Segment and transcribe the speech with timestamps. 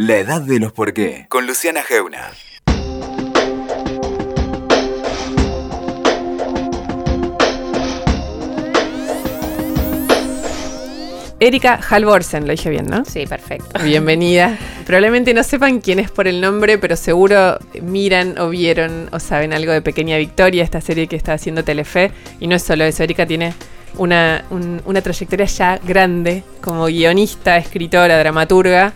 [0.00, 2.30] La edad de los por qué, con Luciana Geuna.
[11.40, 13.04] Erika Halvorsen, lo dije bien, ¿no?
[13.04, 13.80] Sí, perfecto.
[13.84, 14.58] Bienvenida.
[14.84, 19.52] Probablemente no sepan quién es por el nombre, pero seguro miran o vieron o saben
[19.52, 22.10] algo de Pequeña Victoria, esta serie que está haciendo Telefe.
[22.40, 23.54] Y no es solo eso, Erika tiene
[23.98, 28.92] una, un- una trayectoria ya grande como guionista, escritora, dramaturga.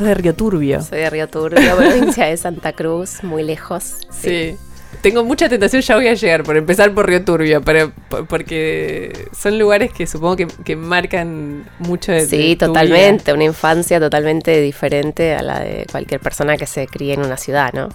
[0.00, 0.80] Sos de Río Turbio.
[0.82, 3.96] Soy de Río Turbio, provincia de Santa Cruz, muy lejos.
[4.10, 4.56] Sí.
[5.02, 9.28] Tengo mucha tentación, ya voy a llegar, por empezar por Río Turbio, pero, por- porque
[9.38, 14.00] son lugares que supongo que, que marcan mucho de, de Sí, tu totalmente, una infancia
[14.00, 17.88] totalmente diferente a la de cualquier persona que se críe en una ciudad, ¿no?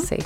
[0.00, 0.16] Sí.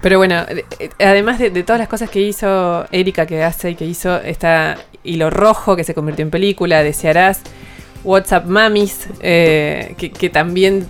[0.00, 3.74] Pero bueno, eh, además de, de todas las cosas que hizo Erika, que hace y
[3.74, 7.40] que hizo, está Hilo Rojo, que se convirtió en película, Desearás,
[8.04, 10.86] WhatsApp Mamis, eh, que, que también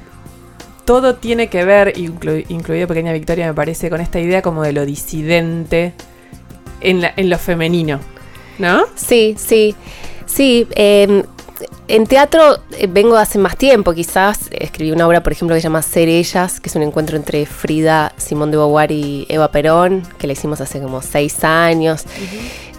[0.84, 4.72] todo tiene que ver, inclu- incluido Pequeña Victoria, me parece, con esta idea como de
[4.72, 5.92] lo disidente
[6.80, 8.00] en, la- en lo femenino,
[8.58, 8.84] ¿no?
[8.94, 9.74] Sí, sí,
[10.26, 10.66] sí.
[10.76, 11.24] eh,
[11.88, 14.40] en teatro eh, vengo hace más tiempo, quizás.
[14.52, 17.46] Escribí una obra, por ejemplo, que se llama Ser Ellas, que es un encuentro entre
[17.46, 22.04] Frida, Simón de Beauvoir y Eva Perón, que la hicimos hace como seis años.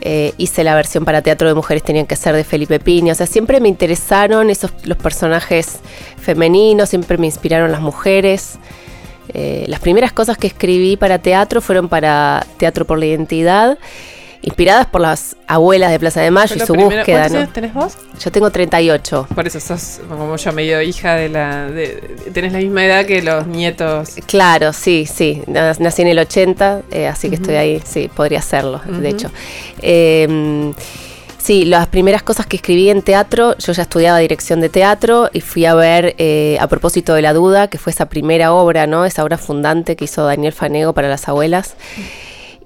[0.02, 3.14] Eh, hice la versión para teatro de mujeres tenían que ser de Felipe Piña.
[3.14, 5.80] O sea, siempre me interesaron esos los personajes
[6.18, 8.60] femeninos, siempre me inspiraron las mujeres.
[9.34, 13.78] Eh, las primeras cosas que escribí para teatro fueron para Teatro por la Identidad,
[14.42, 17.18] inspiradas por las abuelas de Plaza de Mayo y su primero- búsqueda.
[17.20, 17.40] ¿Cuántos ¿no?
[17.40, 17.98] años tenés vos?
[18.24, 19.28] Yo tengo 38.
[19.36, 21.68] Por eso sos como yo medio hija de la...
[21.70, 24.16] de- tenés la misma edad que los nietos.
[24.28, 25.44] Claro, sí, sí.
[25.48, 27.82] Na- Nací en el 80, eh, así que estoy ahí.
[27.86, 29.30] Sí, podría serlo, de hecho.
[29.82, 30.74] Eh,
[31.38, 35.42] sí, las primeras cosas que escribí en teatro, yo ya estudiaba dirección de teatro y
[35.42, 39.06] fui a ver eh, A propósito de la duda, que fue esa primera obra, ¿no?
[39.06, 41.76] Esa obra fundante que hizo Daniel Fanego para las abuelas.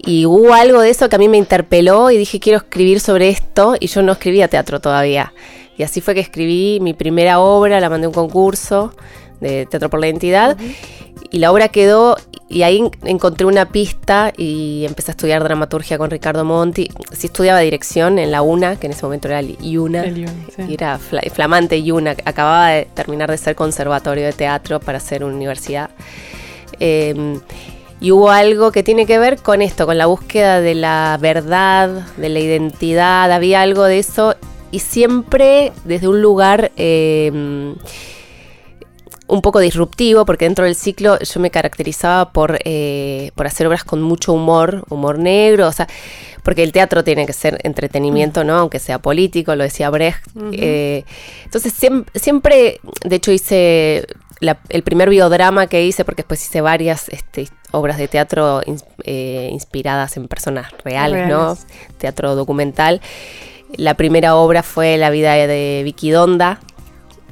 [0.06, 3.30] Y hubo algo de eso que a mí me interpeló y dije, quiero escribir sobre
[3.30, 3.75] esto.
[3.80, 5.34] Y yo no escribía teatro todavía.
[5.78, 8.94] Y así fue que escribí mi primera obra, la mandé a un concurso
[9.40, 10.58] de Teatro por la Identidad.
[11.31, 12.16] Y la obra quedó,
[12.47, 16.90] y ahí en- encontré una pista y empecé a estudiar dramaturgia con Ricardo Monti.
[17.12, 20.03] Sí estudiaba dirección en la UNA, que en ese momento era el IUNA.
[20.03, 20.62] El IUNA, sí.
[20.68, 22.16] Y era fla- flamante IUNA.
[22.25, 25.90] Acababa de terminar de ser conservatorio de teatro para ser universidad.
[26.80, 27.40] Eh,
[28.03, 31.90] y hubo algo que tiene que ver con esto, con la búsqueda de la verdad,
[32.18, 33.31] de la identidad.
[33.31, 34.36] Había algo de eso.
[34.72, 37.31] Y siempre desde un lugar eh,
[39.28, 43.84] un poco disruptivo, porque dentro del ciclo yo me caracterizaba por, eh, por hacer obras
[43.84, 45.88] con mucho humor, humor negro, o sea,
[46.44, 48.58] porque el teatro tiene que ser entretenimiento, ¿no?
[48.58, 50.25] Aunque sea político, lo decía Brecht.
[50.52, 51.06] Eh,
[51.46, 54.06] entonces siem- siempre, de hecho hice
[54.42, 58.61] la- el primer biodrama que hice, porque después hice varias este, obras de teatro
[59.03, 61.57] eh, inspiradas en personas reales, ¿no?
[61.97, 63.01] Teatro documental.
[63.75, 66.59] La primera obra fue La vida de Vicky Donda,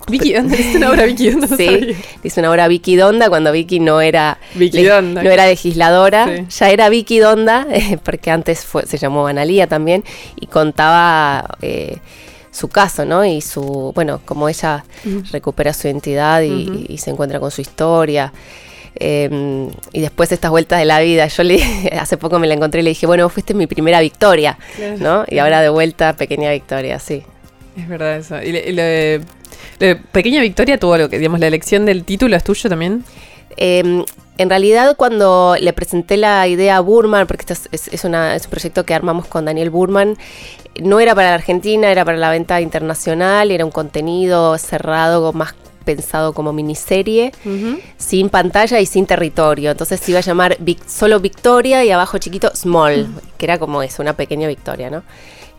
[0.07, 1.29] Vicky, ¿dónde es una obra Vicky?
[1.29, 5.21] ¿Dónde Sí, hice una obra Vicky Donda cuando Vicky no era Vicky Donda.
[5.21, 6.45] no era legisladora, Sí.
[6.49, 10.03] ya era Vicky Donda, eh, porque antes fue, se llamó Analía también,
[10.35, 11.97] y contaba eh,
[12.49, 13.23] su caso, ¿no?
[13.23, 14.83] Y su, bueno, cómo ella
[15.31, 18.33] recupera su identidad y se encuentra con su historia.
[18.95, 21.61] Eh, y después estas vueltas de la vida, yo le
[21.99, 24.97] hace poco me la encontré y le dije, bueno, fuiste mi primera victoria, Claro.
[24.99, 25.25] ¿no?
[25.27, 27.23] Y ahora de vuelta, pequeña victoria, sí.
[27.77, 28.41] Es verdad eso.
[28.41, 32.35] Y, le- y lo de Pequeña Victoria tuvo algo que, digamos, la elección del título
[32.35, 33.03] es tuyo también.
[33.57, 34.03] Eh,
[34.37, 38.35] en realidad, cuando le presenté la idea a Burman, porque esto es, es- es una-
[38.35, 40.17] es un proyecto que armamos con Daniel Burman,
[40.81, 45.53] no era para la Argentina, era para la venta internacional, era un contenido cerrado, más
[45.83, 47.31] pensado como miniserie,
[47.97, 49.71] sin pantalla y sin territorio.
[49.71, 53.83] Entonces se iba a llamar Vic- solo Victoria y abajo chiquito Small, que era como
[53.83, 55.03] eso, una pequeña victoria, ¿no?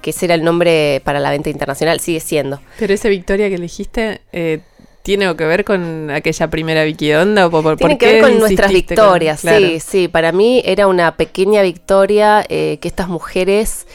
[0.00, 2.60] Que ese era el nombre para la venta internacional, sigue siendo.
[2.78, 4.60] Pero esa Victoria que elegiste eh,
[5.05, 8.39] tiene que ver con aquella primera Vicky Donda o por, por Tiene que ver con
[8.39, 9.66] nuestras con- victorias, claro.
[9.66, 10.09] sí, sí.
[10.09, 13.86] Para mí era una pequeña victoria eh, que estas mujeres.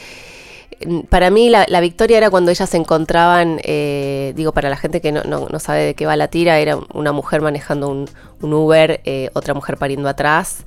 [1.08, 5.10] Para mí la, victoria era cuando ellas se encontraban, eh, digo, para la gente que
[5.10, 8.08] no, sabe de qué va la tira, era una mujer manejando un,
[8.40, 10.58] Uber, eh, otra mujer pariendo atrás,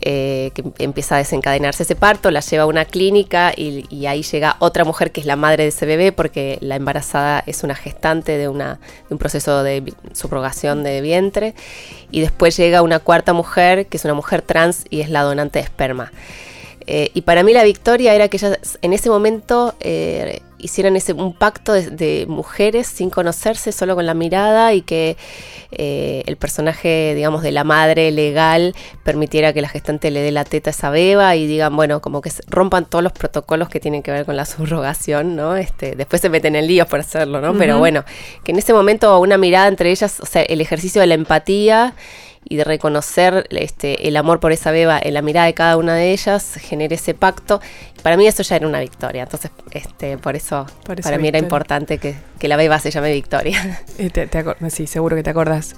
[0.00, 4.56] eh, que empieza a desencadenarse ese parto, la lleva a una clínica y, ahí llega
[4.58, 8.32] otra mujer que es la madre de ese bebé porque la embarazada es una gestante
[8.32, 11.54] de, de un proceso de subrogación de vientre
[12.10, 15.60] y después llega una cuarta mujer que es una mujer trans y es la donante
[15.60, 16.10] de esperma.
[16.86, 21.12] Eh, y para mí la victoria era que ellas en ese momento eh, hicieran ese,
[21.12, 25.16] un pacto de, de, mujeres sin conocerse, solo con la mirada y que
[25.72, 30.44] eh, el personaje, digamos, de la madre legal permitiera que la gestante le dé la
[30.44, 34.02] teta a esa beba y digan, bueno, como que rompan todos los protocolos que tienen
[34.02, 35.56] que ver con la subrogación, ¿no?
[35.56, 37.50] Este, después se meten en líos por hacerlo, ¿no?
[37.50, 37.58] Uh -huh.
[37.58, 38.04] Pero bueno,
[38.44, 41.94] que en ese momento una mirada entre ellas, o sea, el ejercicio de la empatía
[42.48, 45.94] y de reconocer este, el amor por esa beba en la mirada de cada una
[45.94, 47.60] de ellas, genere ese pacto.
[48.02, 49.24] Para mí eso ya era una victoria.
[49.24, 51.18] Entonces, este, por eso, por para victoria.
[51.18, 53.80] mí era importante que, que, la beba se llame Victoria.
[53.98, 55.76] Eh, te, te sí, seguro que te acuerdas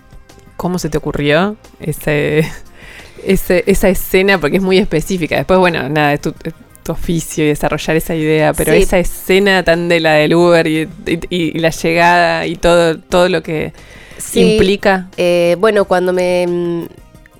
[0.56, 2.49] cómo se te ocurrió ese,
[3.25, 5.37] ese, esa escena, porque es muy específica.
[5.37, 6.35] Después, bueno, nada, es tu,
[6.82, 8.81] tu oficio y desarrollar esa idea, pero sí.
[8.82, 13.29] esa escena tan de la del Uber y, y, y la llegada y todo, todo
[13.29, 13.73] lo que
[14.19, 15.09] sí, implica?
[15.17, 16.87] Eh, bueno, cuando me,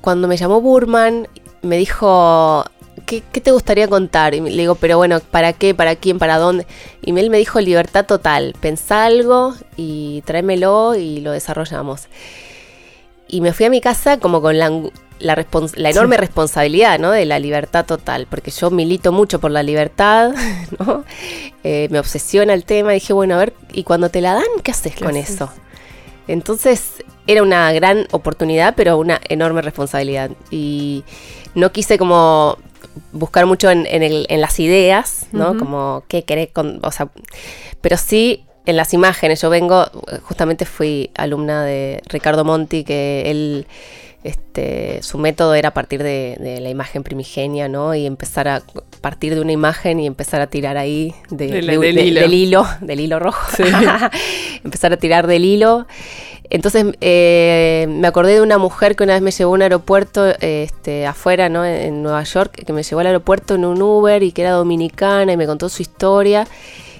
[0.01, 1.29] cuando me llamó Burman,
[1.63, 2.65] me dijo,
[3.07, 4.35] ¿qué, ¿qué, te gustaría contar?
[4.35, 5.75] Y le digo, pero bueno, ¿para qué?
[5.75, 6.19] ¿Para quién?
[6.19, 6.67] ¿Para dónde?
[7.03, 12.09] Y él me dijo, libertad total, pensá algo y tráemelo y lo desarrollamos.
[13.29, 14.71] Y me fui a mi casa como con la,
[15.19, 16.21] la, respons la enorme sí.
[16.21, 17.11] responsabilidad ¿no?
[17.11, 20.33] de la libertad total, porque yo milito mucho por la libertad,
[20.79, 21.05] ¿no?
[21.65, 24.45] eh, me obsesiona el tema, y dije, bueno, a ver, ¿y cuando te la dan,
[24.63, 25.35] qué haces ¿Qué con haces?
[25.35, 25.51] eso?
[26.29, 30.31] Entonces era una gran oportunidad, pero una enorme responsabilidad.
[30.51, 31.05] Y
[31.55, 32.59] no quise como
[33.13, 35.51] buscar mucho en, en, el, en las ideas, ¿no?
[35.51, 35.59] Uh -huh.
[35.59, 37.09] Como qué querés, con, o sea,
[37.81, 39.41] pero sí en las imágenes.
[39.41, 39.87] Yo vengo,
[40.23, 43.67] justamente fui alumna de Ricardo Monti, que él,
[44.25, 47.95] este, su método era partir de, de, la imagen primigenia, ¿no?
[47.95, 48.63] Y empezar a
[49.01, 52.21] partir de una imagen y empezar a tirar ahí de, de, del, hilo.
[52.21, 52.67] del, hilo.
[52.81, 53.41] del hilo rojo.
[53.57, 53.63] Sí.
[54.65, 55.87] empezar a tirar del hilo.
[56.51, 60.27] Entonces eh, me acordé de una mujer que una vez me llevó a un aeropuerto
[60.41, 61.65] este, afuera, ¿no?
[61.65, 65.33] En Nueva York, que me llevó al aeropuerto en un Uber y que era dominicana
[65.33, 66.49] y me contó su historia.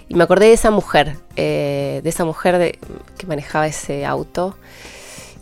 [0.09, 2.79] Y me acordé de esa mujer, eh, de esa mujer de,
[3.19, 4.57] que manejaba ese auto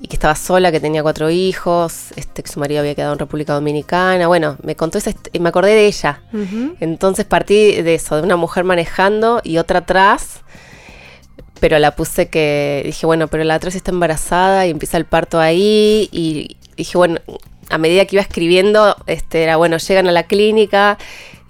[0.01, 3.19] y que estaba sola, que tenía cuatro hijos, este, que su marido había quedado en
[3.19, 4.27] República Dominicana.
[4.27, 6.23] Bueno, me contó esa y me acordé de ella.
[6.33, 6.77] Uh -huh.
[6.81, 10.41] Entonces partí de eso, de una mujer manejando y otra atrás
[11.61, 15.41] pero la puse que dije, bueno, pero la atrás está embarazada y empieza el parto
[15.41, 17.21] ahí y dije, bueno,
[17.71, 20.99] a medida que iba escribiendo, este era bueno, llegan a la clínica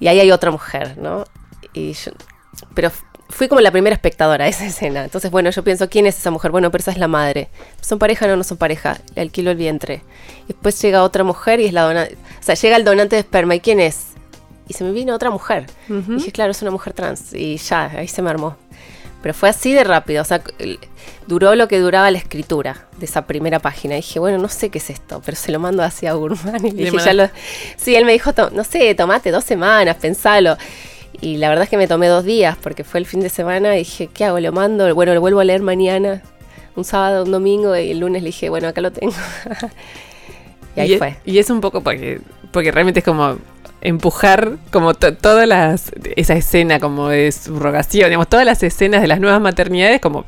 [0.01, 1.25] y ahí hay otra mujer, ¿no?
[1.73, 2.13] Y yo,
[2.75, 2.91] pero
[3.29, 5.05] fui como la primera espectadora de esa escena.
[5.05, 6.51] Entonces, bueno, yo pienso, ¿quién es esa mujer?
[6.51, 7.49] Bueno, pero esa es la madre.
[7.81, 8.99] ¿Son pareja o no, no son pareja?
[9.15, 10.03] Le alquilo el vientre.
[10.49, 12.15] Después llega otra mujer y es la donante.
[12.15, 13.55] O sea, llega el donante de esperma.
[13.55, 14.09] ¿Y quién es?
[14.69, 15.67] Y se me vino otra mujer.
[15.89, 16.13] Uh -huh.
[16.13, 17.33] Y dije, claro, es una mujer trans.
[17.33, 18.57] Y ya, ahí se me armó.
[19.23, 20.41] Pero fue así de rápido, o sea,
[21.27, 23.95] duró lo que duraba la escritura de esa primera página.
[23.95, 26.65] Y dije, bueno, no sé qué es esto, pero se lo mando hacia Gurman.
[26.65, 27.29] Y le dije, ya lo...
[27.77, 30.57] Sí, él me dijo, no sé, tomate dos semanas, pensalo.
[31.21, 33.75] Y la verdad es que me tomé dos días, porque fue el fin de semana
[33.75, 34.41] y dije, ¿qué hago?
[34.41, 34.93] ¿Lo mando?
[34.95, 36.23] Bueno, lo vuelvo a leer mañana,
[36.75, 39.15] un sábado, un domingo, y el lunes le dije, bueno, acá lo tengo.
[40.77, 41.09] y ahí y fue.
[41.09, 42.21] Es, y es un poco porque,
[42.53, 43.39] porque realmente es como
[43.81, 49.21] empujar como todas las esa escena como de subrogación, digamos, todas las escenas de las
[49.21, 50.25] nuevas maternidades como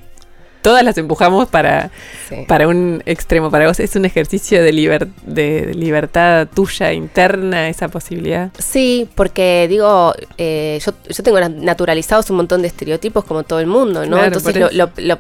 [0.63, 1.91] todas las empujamos para,
[2.29, 2.45] sí.
[2.47, 3.51] para un extremo.
[3.51, 8.51] Para vos es un ejercicio de, liber, de libertad tuya interna, esa posibilidad.
[8.59, 13.67] Sí, porque digo, eh, yo, yo tengo naturalizados un montón de estereotipos como todo el
[13.67, 14.17] mundo, ¿no?
[14.17, 15.19] Claro, Entonces lo, lo, lo,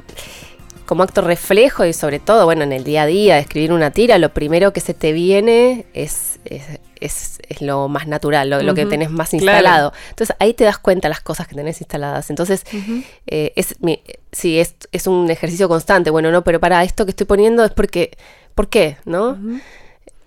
[0.88, 3.90] como acto reflejo y sobre todo, bueno, en el día a día, de escribir una
[3.90, 6.62] tira, lo primero que se te viene es, es
[7.00, 8.64] es, es, lo más natural, lo, uh -huh.
[8.64, 9.90] lo, que tenés más instalado.
[9.90, 9.92] Claro.
[10.10, 12.30] Entonces ahí te das cuenta las cosas que tenés instaladas.
[12.30, 13.04] Entonces, uh -huh.
[13.26, 14.00] eh, es, mi,
[14.32, 16.10] sí, es, es, un ejercicio constante.
[16.10, 18.16] Bueno, no, pero para esto que estoy poniendo es porque,
[18.54, 18.96] ¿por qué?
[19.04, 19.30] ¿No?
[19.30, 19.62] Uh -huh.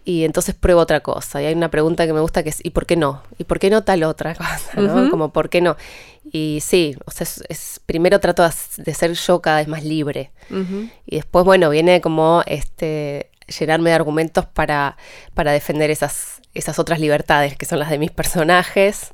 [0.04, 1.42] Y entonces pruebo otra cosa.
[1.42, 3.22] Y hay una pregunta que me gusta que es, ¿y por qué no?
[3.38, 4.82] ¿Y por qué no tal otra cosa?
[4.82, 5.10] ¿no?
[5.12, 5.78] Como, ¿por qué no?
[6.32, 8.44] Y sí, o sea, es, es, primero trato
[8.78, 10.32] de ser yo cada vez más libre.
[11.06, 14.98] Y después, bueno, viene como este llenarme de argumentos para,
[15.34, 19.12] para defender esas, esas otras libertades que son las de mis personajes.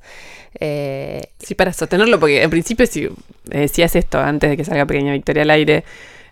[0.60, 3.10] Eh, sí, para sostenerlo, porque en principio si
[3.46, 5.84] decías esto antes de que salga Pequeña Victoria al aire,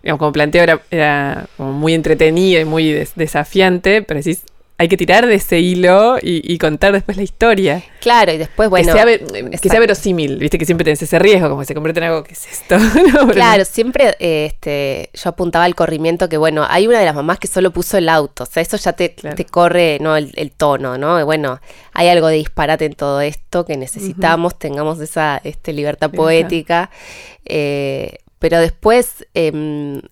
[0.02, 4.42] digamos, como planteo era, era como muy entretenido y muy des desafiante, pero decís,
[4.78, 7.82] hay que tirar de ese hilo y, y, contar después la historia.
[8.00, 8.92] Claro, y después, bueno.
[8.92, 12.00] Que sea, que sea verosímil, viste que siempre tenés ese riesgo, como que se convierte
[12.00, 12.78] en algo, ¿qué es esto?
[13.14, 17.38] no, claro, siempre este, yo apuntaba al corrimiento que, bueno, hay una de las mamás
[17.38, 19.36] que solo puso el auto, o sea, eso ya te, claro.
[19.36, 20.14] te corre ¿no?
[20.14, 21.24] El, el, tono, ¿no?
[21.24, 21.60] Bueno,
[21.94, 24.60] hay algo de disparate en todo esto que necesitamos, uh -huh.
[24.60, 26.90] tengamos esa este, libertad poética.
[27.46, 29.26] Eh, pero después.
[29.34, 30.02] Eh,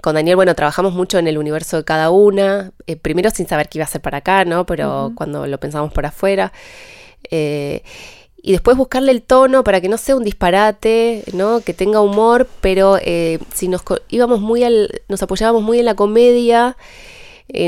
[0.00, 3.68] con Daniel, bueno, trabajamos mucho en el universo de cada una, eh, primero sin saber
[3.68, 4.64] qué iba a ser para acá, ¿no?
[4.66, 5.14] Pero uh -huh.
[5.14, 6.52] cuando lo pensamos por afuera.
[7.30, 7.82] Eh,
[8.44, 11.60] y después buscarle el tono para que no sea un disparate, ¿no?
[11.60, 15.94] Que tenga humor, pero eh, si nos íbamos muy al, nos apoyábamos muy en la
[15.94, 16.76] comedia,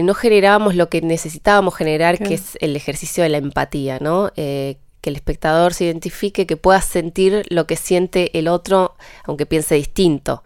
[0.03, 4.33] no generábamos lo que necesitábamos generar, que es el ejercicio de la empatía, ¿no?
[4.35, 9.75] Que el espectador se identifique, que pueda sentir lo que siente el otro, aunque piense
[9.75, 10.43] distinto.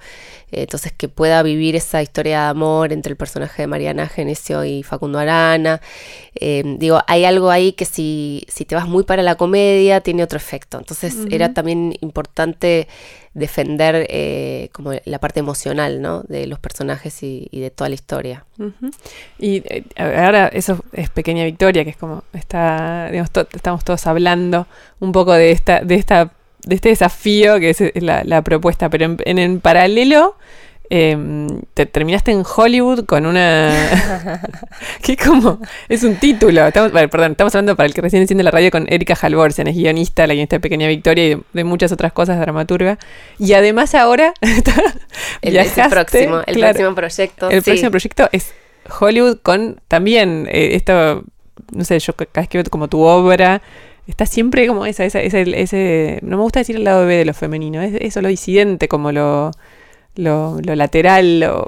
[0.50, 4.64] Eh, entonces, que pueda vivir esa historia de amor entre el personaje de Mariana Genesio
[4.64, 5.80] y Facundo Arana.
[6.34, 10.22] Eh, digo, hay algo ahí que si, si te vas muy para la comedia, tiene
[10.22, 10.78] otro efecto.
[10.78, 12.88] Entonces, era también importante
[13.34, 16.22] defender eh, como la parte emocional ¿no?
[16.22, 18.44] de los personajes y, de toda la historia.
[19.38, 19.62] Y
[19.96, 24.66] ahora eso es pequeña victoria, que es como está, digamos, estamos todos hablando
[25.00, 26.32] un poco de esta, de esta
[26.68, 30.36] de este desafío que es la, propuesta, pero en, en, paralelo
[30.90, 33.72] em, te terminaste en Hollywood con una...
[35.02, 35.60] que como...
[35.88, 36.66] Es un título.
[36.66, 39.76] Estamos, perdón, estamos hablando para el que recién enciende la radio con Erika Halvorsen, es
[39.76, 42.98] guionista, la guionista de Pequeña Victoria y de, muchas otras cosas, dramaturga.
[43.38, 44.34] Y además ahora...
[45.40, 45.54] el,
[45.88, 47.48] próximo, el próximo proyecto.
[47.48, 48.52] El próximo proyecto es
[49.00, 51.24] Hollywood con también eh, esto...
[51.72, 53.62] No sé, yo cada vez que veo como tu obra
[54.08, 57.24] está siempre como esa, esa, ese, ese, no me gusta decir el lado B de
[57.24, 59.52] lo femenino, es eso lo disidente, como lo,
[60.16, 61.66] lo, lateral,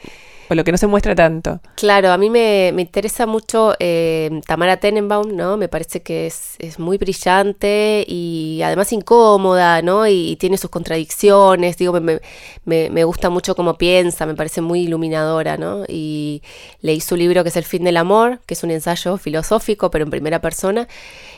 [0.57, 1.61] lo que no se muestra tanto.
[1.77, 5.57] Claro, a mí me, interesa mucho eh, Tamara Tenenbaum, ¿no?
[5.57, 10.07] Me parece que es, muy brillante y además incómoda, ¿no?
[10.07, 12.21] Y, tiene sus contradicciones, digo, me,
[12.65, 15.85] me, me, gusta mucho cómo piensa, me parece muy iluminadora, ¿no?
[15.89, 16.43] Y
[16.81, 20.05] leí su libro que es El fin del amor, que es un ensayo filosófico, pero
[20.05, 20.89] en primera persona.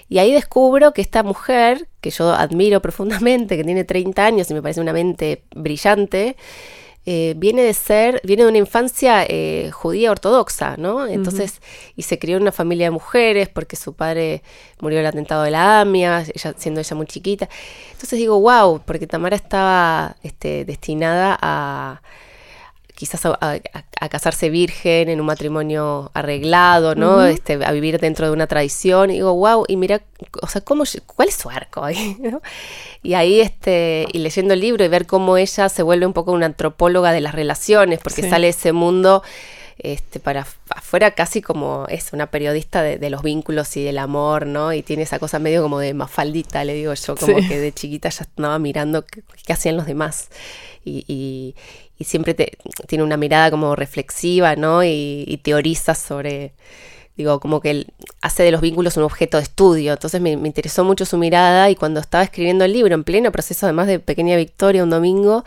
[0.09, 4.55] Y ahí descubro que esta mujer, que yo admiro profundamente, que tiene 30 años y
[4.55, 6.37] me parece una mente brillante,
[7.05, 11.07] eh, viene de ser, viene de una infancia eh, judía ortodoxa, ¿no?
[11.07, 11.61] Entonces,
[11.97, 14.43] y se crió en una familia de mujeres porque su padre
[14.81, 17.49] murió en el atentado de la AMIA, ella, siendo ella muy chiquita.
[17.93, 22.03] Entonces digo, wow, porque Tamara estaba este, destinada a
[23.03, 23.59] quizás a,
[24.09, 27.25] casarse virgen en un matrimonio arreglado, ¿no?
[27.25, 29.11] este, a vivir dentro de una tradición.
[29.11, 30.03] Y digo, wow, y mira,
[30.41, 32.17] o sea, ¿cómo, ¿cuál es su arco ahí?
[33.03, 36.31] Y ahí, este, y leyendo el libro y ver cómo ella se vuelve un poco
[36.31, 39.25] una antropóloga de las relaciones, porque sale ese mundo
[39.79, 44.73] este, para afuera casi como es una periodista de, los vínculos y del amor, ¿no?
[44.73, 48.09] Y tiene esa cosa medio como de mafaldita, le digo yo, como que de chiquita
[48.09, 50.29] ya estaba mirando qué, hacían los demás.
[50.85, 51.57] Y,
[52.01, 52.35] siempre
[52.87, 54.85] tiene una mirada como reflexiva, ¿no?
[54.85, 56.53] Y, teoriza sobre,
[57.17, 57.87] digo, como que
[58.21, 59.93] hace de los vínculos un objeto de estudio.
[59.93, 63.33] Entonces me, me, interesó mucho su mirada y cuando estaba escribiendo el libro, en pleno
[63.33, 65.45] proceso además de Pequeña Victoria, un domingo,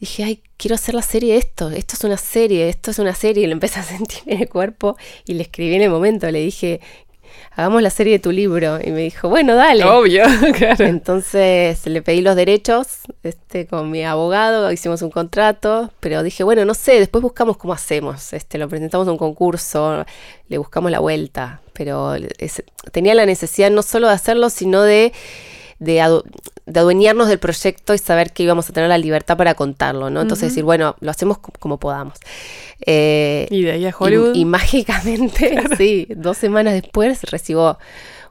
[0.00, 3.14] dije, ay, quiero hacer la serie de esto, esto es una serie, esto es una
[3.14, 4.96] serie, y lo empecé a sentir en el cuerpo
[5.26, 6.80] y le escribí en el momento, le dije,
[7.52, 8.78] hagamos la serie de tu libro.
[8.82, 9.84] Y me dijo, bueno, dale.
[9.84, 10.24] Obvio,
[10.56, 10.84] claro.
[10.84, 16.64] Entonces le pedí los derechos este, con mi abogado, hicimos un contrato, pero dije, bueno,
[16.64, 18.32] no sé, después buscamos cómo hacemos.
[18.32, 20.04] Este, lo presentamos a un concurso,
[20.48, 22.14] le buscamos la vuelta, pero
[22.92, 25.12] tenía la necesidad no solo de hacerlo, sino de
[25.78, 26.22] de,
[26.74, 30.20] adueñarnos del proyecto y saber que íbamos a tener la libertad para contarlo, ¿no?
[30.20, 32.18] Entonces decir, bueno, lo hacemos como podamos.
[32.86, 34.34] Eh, y de ahí a Hollywood.
[34.34, 37.78] Y, mágicamente, sí, dos semanas después recibo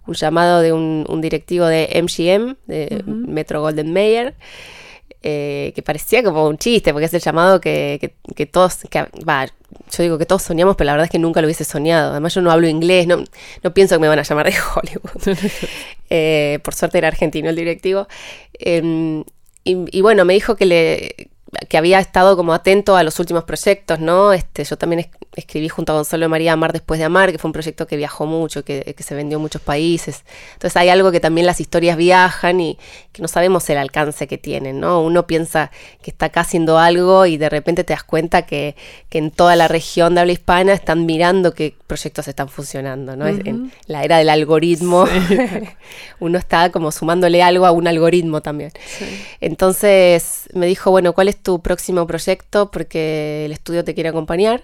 [0.05, 4.35] un llamado de un, directivo de MGM, de Metro Golden Mayer,
[5.23, 9.05] eh, que parecía como un chiste, porque es el llamado que, que, todos, que,
[9.91, 12.11] yo digo que todos soñamos, pero la verdad es que nunca lo hubiese soñado.
[12.11, 13.23] Además yo no hablo inglés, no,
[13.63, 15.37] no pienso que me van a llamar de Hollywood.
[16.09, 18.07] Eh, por suerte era argentino el directivo.
[18.53, 19.25] Em,
[19.65, 21.15] y, bueno, me dijo que le
[21.67, 24.31] que había estado como atento a los últimos proyectos, ¿no?
[24.31, 27.53] Este, yo también escribí junto a Gonzalo María Amar después de Amar, que fue un
[27.53, 30.23] proyecto que viajó mucho, que, se vendió en muchos países.
[30.53, 32.77] Entonces hay algo que también las historias viajan y
[33.11, 35.01] que no sabemos el alcance que tienen, ¿no?
[35.01, 38.75] Uno piensa que está acá haciendo algo y de repente te das cuenta que,
[39.11, 43.27] en toda la región de habla hispana están mirando qué proyectos están funcionando, ¿no?
[43.27, 45.07] En la era del algoritmo,
[46.19, 48.71] uno está como sumándole algo a un algoritmo también.
[49.41, 52.69] Entonces me dijo, bueno, ¿cuál es tu próximo proyecto?
[52.69, 54.63] Porque el estudio te quiere acompañar.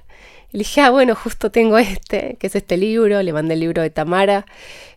[0.54, 3.60] Y le dije, ah, bueno, justo tengo este, que es este libro, le mandé el
[3.60, 4.46] libro de Tamara.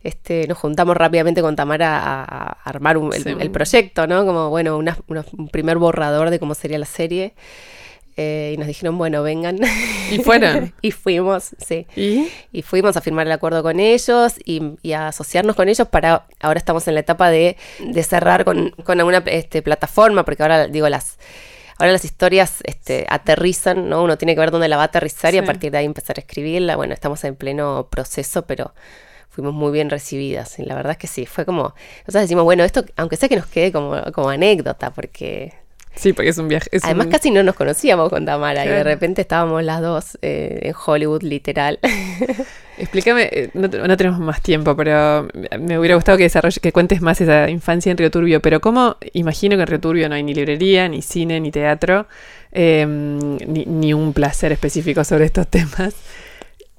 [0.04, 2.98] Este, nos juntamos rápidamente con Tamara a, armar
[3.40, 4.26] el, proyecto, ¿no?
[4.26, 7.32] Como, bueno, un primer borrador de cómo sería la serie.
[8.18, 9.58] Eh, y nos dijeron, bueno, vengan.
[10.10, 10.74] ¿Y fueron?
[10.82, 11.86] y fuimos, sí.
[11.96, 12.62] ¿Y?
[12.62, 16.86] fuimos a firmar el acuerdo con ellos y, a asociarnos con ellos para, ahora estamos
[16.88, 17.56] en la etapa de,
[18.02, 21.18] cerrar con, con alguna este, plataforma, porque ahora digo, las
[21.78, 24.02] Ahora las historias este, aterrizan, ¿no?
[24.02, 26.16] Uno tiene que ver dónde la va a aterrizar y a partir de ahí empezar
[26.18, 26.76] a escribirla.
[26.76, 28.72] Bueno, estamos en pleno proceso, pero
[29.28, 30.58] fuimos muy bien recibidas.
[30.58, 33.36] Y la verdad es que sí, fue como, nosotros decimos, bueno, esto, aunque sea que
[33.36, 35.52] nos quede como, como anécdota, porque
[35.96, 36.68] Sí, porque es un viaje.
[36.72, 40.18] es además un- casi no nos conocíamos con Tamara y de repente estábamos las dos
[40.22, 41.78] eh, en Hollywood, literal.
[42.78, 45.26] Explícame, eh, no, te- no tenemos más tiempo, pero
[45.58, 46.28] me hubiera gustado que
[46.60, 48.42] que cuentes más esa infancia en Río Turbio.
[48.42, 48.96] Pero ¿cómo?
[49.14, 52.06] Imagino que en Río Turbio no hay ni librería, ni cine, ni teatro,
[52.52, 55.94] eh, ni, ni un placer específico sobre estos temas.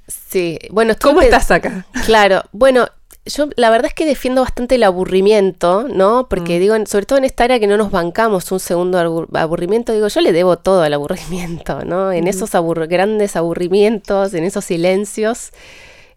[0.07, 1.87] sí, bueno, ¿Cómo estás acá?
[2.05, 2.87] Claro, bueno,
[3.27, 6.27] yo la verdad es que defiendo bastante el aburrimiento, ¿no?
[6.29, 6.59] Porque Mm.
[6.59, 10.07] digo, sobre todo en esta área que no nos bancamos un segundo abur- aburrimiento, digo,
[10.07, 12.11] yo le debo todo al aburrimiento, ¿no?
[12.11, 15.51] En esos abur- grandes aburrimientos, en esos silencios.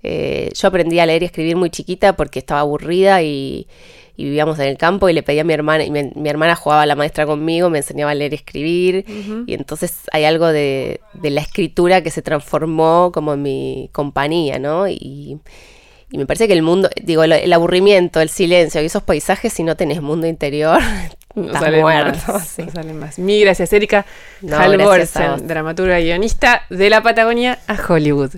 [0.02, 3.66] eh, yo aprendí a leer y escribir muy chiquita porque estaba aburrida y,
[4.16, 6.56] y vivíamos en el campo y le pedí a mi hermana, y mi, mi hermana
[6.56, 9.04] jugaba a la maestra conmigo, me enseñaba a leer y escribir.
[9.46, 14.58] Y entonces hay algo de, de la escritura que se transformó como en mi compañía,
[14.58, 14.88] ¿no?
[14.88, 15.38] Y,
[16.10, 19.52] y me parece que el mundo, digo, el, el aburrimiento, el silencio y esos paisajes,
[19.52, 20.80] si no tenés mundo interior,
[21.34, 22.32] No estás salen muerto.
[22.32, 22.62] más, sí.
[22.64, 23.18] no salen más.
[23.18, 24.04] Mil gracias, Erika
[24.42, 28.32] No, Halvorsen, dramaturga y guionista de la Patagonia a Hollywood.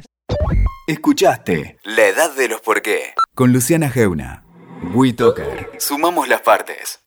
[0.87, 4.45] Escuchaste La Edad de los Por qué con Luciana Geuna.
[4.95, 5.71] WeToker.
[5.79, 7.02] Sumamos las partes.